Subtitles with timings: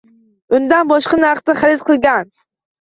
[0.59, 2.37] Undan boshqa narxda xarid qilgan